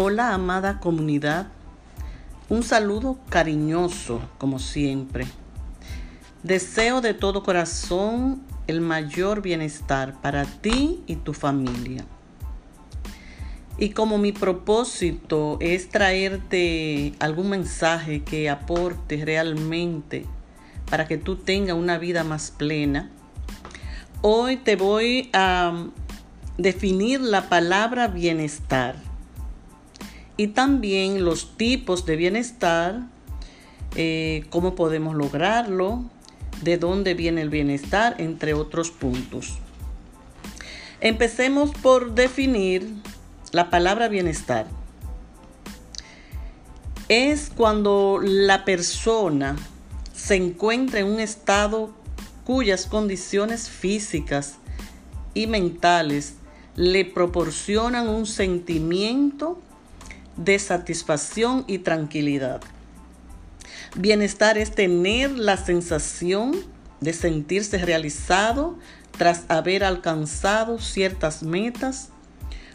[0.00, 1.48] Hola amada comunidad,
[2.48, 5.26] un saludo cariñoso como siempre.
[6.44, 12.04] Deseo de todo corazón el mayor bienestar para ti y tu familia.
[13.76, 20.26] Y como mi propósito es traerte algún mensaje que aporte realmente
[20.88, 23.10] para que tú tengas una vida más plena,
[24.22, 25.88] hoy te voy a
[26.56, 29.07] definir la palabra bienestar
[30.38, 33.02] y también los tipos de bienestar,
[33.96, 36.04] eh, cómo podemos lograrlo,
[36.62, 39.58] de dónde viene el bienestar, entre otros puntos.
[41.00, 42.88] Empecemos por definir
[43.50, 44.66] la palabra bienestar.
[47.08, 49.56] Es cuando la persona
[50.12, 51.92] se encuentra en un estado
[52.44, 54.54] cuyas condiciones físicas
[55.34, 56.34] y mentales
[56.76, 59.60] le proporcionan un sentimiento
[60.38, 62.60] de satisfacción y tranquilidad.
[63.96, 66.56] Bienestar es tener la sensación
[67.00, 68.78] de sentirse realizado
[69.16, 72.10] tras haber alcanzado ciertas metas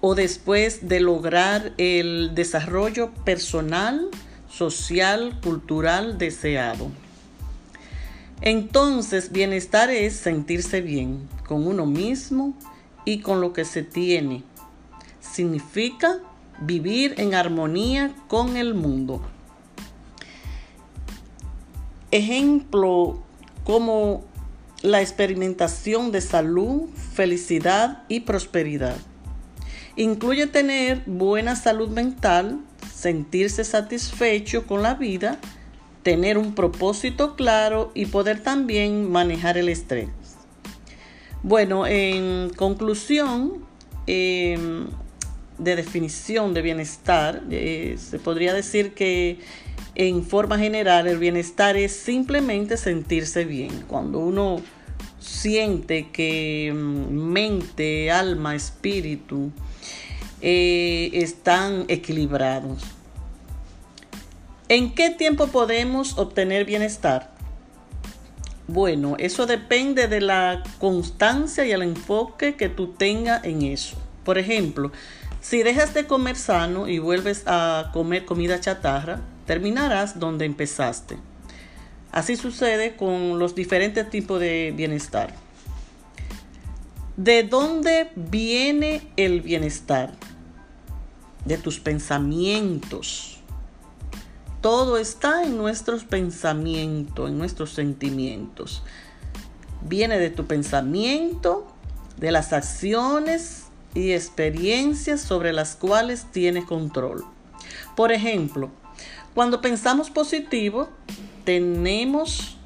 [0.00, 4.08] o después de lograr el desarrollo personal,
[4.50, 6.90] social, cultural deseado.
[8.40, 12.54] Entonces, bienestar es sentirse bien con uno mismo
[13.04, 14.42] y con lo que se tiene.
[15.20, 16.20] Significa
[16.60, 19.22] vivir en armonía con el mundo.
[22.10, 23.22] Ejemplo
[23.64, 24.24] como
[24.82, 28.96] la experimentación de salud, felicidad y prosperidad.
[29.96, 32.60] Incluye tener buena salud mental,
[32.92, 35.38] sentirse satisfecho con la vida,
[36.02, 40.10] tener un propósito claro y poder también manejar el estrés.
[41.42, 43.64] Bueno, en conclusión,
[44.06, 44.88] em,
[45.58, 49.38] de definición de bienestar, eh, se podría decir que
[49.94, 53.84] en forma general el bienestar es simplemente sentirse bien.
[53.86, 54.60] Cuando uno
[55.20, 59.52] siente que mm, mente, alma, espíritu
[60.40, 62.82] eh, están equilibrados.
[64.68, 67.34] ¿En qué tiempo podemos obtener bienestar?
[68.66, 73.96] Bueno, eso depende de la constancia y el enfoque que tú tengas en eso.
[74.24, 74.90] Por ejemplo,
[75.44, 81.18] si dejas de comer sano y vuelves a comer comida chatarra, terminarás donde empezaste.
[82.12, 85.34] Así sucede con los diferentes tipos de bienestar.
[87.18, 90.14] ¿De dónde viene el bienestar?
[91.44, 93.42] De tus pensamientos.
[94.62, 98.82] Todo está en nuestros pensamientos, en nuestros sentimientos.
[99.82, 101.66] Viene de tu pensamiento,
[102.16, 103.63] de las acciones
[103.94, 107.24] y experiencias sobre las cuales tiene control.
[107.96, 108.70] Por ejemplo,
[109.34, 110.88] cuando pensamos positivo,
[111.44, 112.58] tenemos,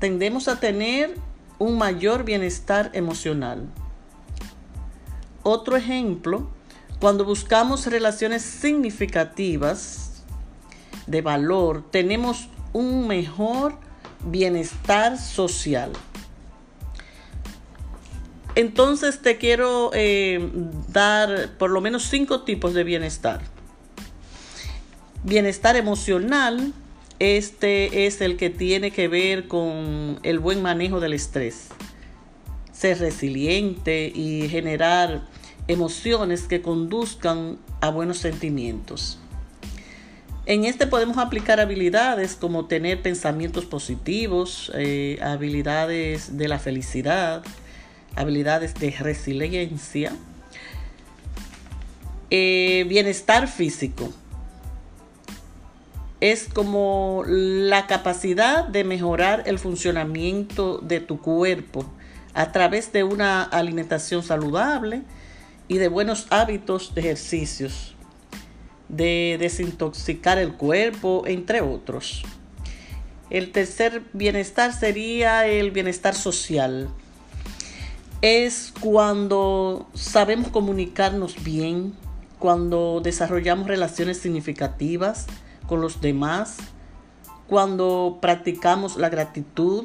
[0.00, 1.14] tendemos a tener
[1.58, 3.68] un mayor bienestar emocional.
[5.42, 6.48] Otro ejemplo,
[7.00, 10.24] cuando buscamos relaciones significativas
[11.06, 13.76] de valor, tenemos un mejor
[14.24, 15.92] bienestar social.
[18.54, 20.48] Entonces te quiero eh,
[20.92, 23.40] dar por lo menos cinco tipos de bienestar.
[25.24, 26.72] Bienestar emocional,
[27.18, 31.68] este es el que tiene que ver con el buen manejo del estrés.
[32.72, 35.22] Ser resiliente y generar
[35.66, 39.18] emociones que conduzcan a buenos sentimientos.
[40.46, 47.42] En este podemos aplicar habilidades como tener pensamientos positivos, eh, habilidades de la felicidad,
[48.16, 50.12] habilidades de resiliencia,
[52.30, 54.12] eh, bienestar físico.
[56.20, 61.84] Es como la capacidad de mejorar el funcionamiento de tu cuerpo
[62.32, 65.02] a través de una alimentación saludable
[65.68, 67.94] y de buenos hábitos de ejercicios,
[68.88, 72.22] de desintoxicar el cuerpo, entre otros.
[73.30, 76.88] El tercer bienestar sería el bienestar social
[78.24, 81.92] es cuando sabemos comunicarnos bien,
[82.38, 85.26] cuando desarrollamos relaciones significativas
[85.66, 86.56] con los demás,
[87.48, 89.84] cuando practicamos la gratitud.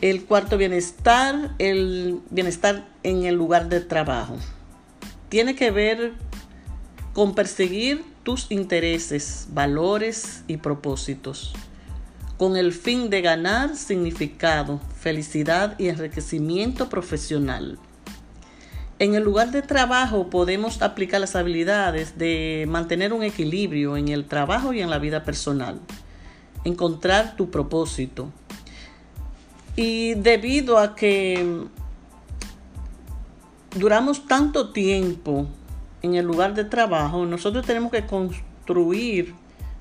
[0.00, 4.38] El cuarto bienestar, el bienestar en el lugar de trabajo.
[5.28, 6.14] Tiene que ver
[7.12, 11.52] con perseguir tus intereses, valores y propósitos
[12.38, 17.78] con el fin de ganar significado, felicidad y enriquecimiento profesional.
[18.98, 24.24] En el lugar de trabajo podemos aplicar las habilidades de mantener un equilibrio en el
[24.26, 25.80] trabajo y en la vida personal,
[26.64, 28.30] encontrar tu propósito.
[29.76, 31.66] Y debido a que
[33.76, 35.48] duramos tanto tiempo
[36.02, 39.34] en el lugar de trabajo, nosotros tenemos que construir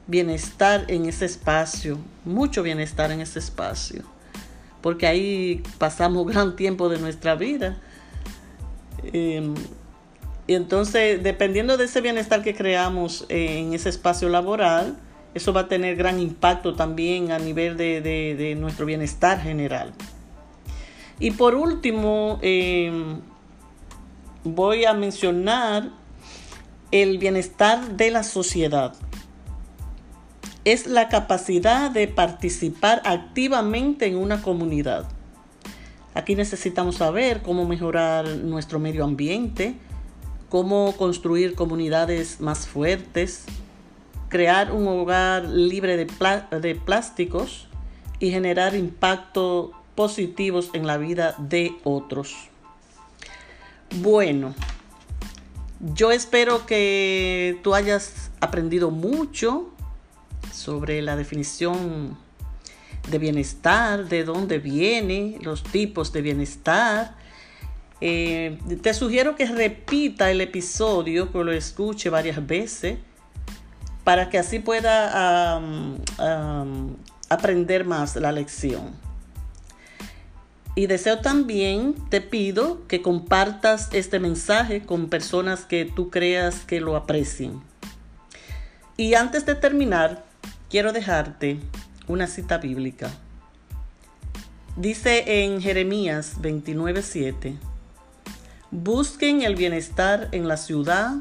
[0.08, 4.04] bienestar en ese espacio, mucho bienestar en ese espacio,
[4.82, 7.78] porque ahí pasamos gran tiempo de nuestra vida.
[9.04, 9.56] Em,
[10.46, 14.98] y entonces, dependiendo de ese bienestar que creamos en ese espacio laboral,
[15.34, 19.94] eso va a tener gran impacto también a nivel de, nuestro bienestar general.
[21.20, 23.22] Y por último, em,
[24.44, 25.90] voy a mencionar
[26.92, 28.94] el bienestar de la sociedad.
[30.66, 35.10] Es la capacidad de participar activamente en una comunidad.
[36.14, 39.76] Aquí necesitamos saber cómo mejorar nuestro medio ambiente,
[40.50, 43.46] cómo construir comunidades más fuertes,
[44.30, 47.68] crear un hogar libre de, plásticos
[48.20, 52.36] y generar impactos positivos en la vida de otros.
[53.98, 54.54] Bueno,
[55.96, 59.73] yo espero que tú hayas aprendido mucho
[60.54, 62.18] sobre la definición
[63.10, 67.16] de bienestar, de dónde viene, los tipos de bienestar.
[68.02, 72.98] Eh, te sugiero que repita el episodio, que lo escuche varias veces,
[74.04, 75.62] para que así pueda
[77.30, 78.92] aprender más la lección.
[80.76, 86.82] Y deseo también, te pido que compartas este mensaje con personas que tú creas que
[86.82, 87.62] lo aprecien.
[88.98, 90.26] Y antes de terminar,
[90.74, 91.60] quiero dejarte
[92.08, 93.12] una cita bíblica.
[94.76, 97.60] Dice en Jeremías 29:7,
[98.72, 101.18] busquen el bienestar en la ciudad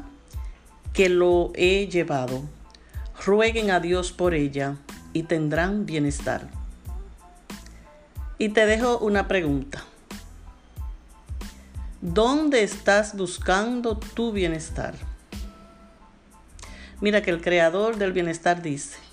[0.91, 2.41] que lo he llevado.
[3.23, 4.77] Rueguen a Dios por ella
[5.13, 6.49] y tendrán bienestar.
[8.39, 9.83] Y te dejo una pregunta.
[12.01, 14.95] ¿Dónde estás buscando tu bienestar?
[17.01, 19.12] Mira que el creador del bienestar dice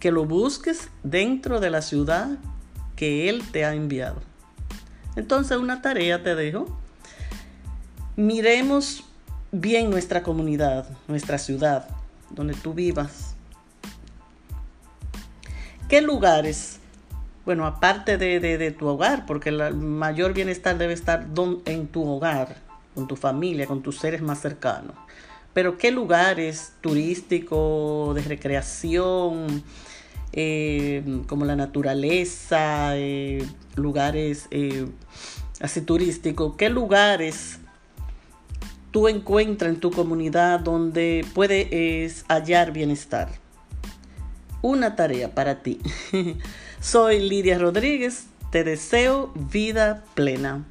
[0.00, 2.38] que lo busques dentro de la ciudad
[2.96, 4.20] que Él te ha enviado.
[5.16, 6.66] Entonces una tarea te dejo.
[8.16, 9.04] Miremos
[9.52, 11.88] bien nuestra comunidad, nuestra ciudad,
[12.30, 13.34] donde tú vivas.
[15.88, 16.78] ¿Qué lugares
[17.48, 21.26] bueno, aparte de, tu hogar, porque el mayor bienestar debe estar
[21.64, 22.56] en tu hogar,
[22.94, 24.94] con tu familia, con tus seres más cercanos.
[25.54, 29.64] Pero ¿qué lugares turísticos, de recreación,
[30.32, 33.46] eh, como la naturaleza, eh,
[33.76, 34.86] lugares eh,
[35.60, 37.58] así turísticos, qué lugares
[38.90, 43.28] tú encuentras en tu comunidad donde puedes hallar bienestar?
[44.60, 45.80] Una tarea para ti.
[46.80, 50.64] Soy Lidia Rodríguez, te deseo vida plena.